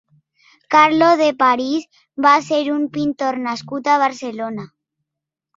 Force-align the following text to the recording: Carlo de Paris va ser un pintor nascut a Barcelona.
Carlo 0.75 1.09
de 1.21 1.27
Paris 1.41 2.01
va 2.27 2.33
ser 2.47 2.63
un 2.79 2.87
pintor 2.97 3.41
nascut 3.47 3.93
a 3.93 3.99
Barcelona. 4.07 4.71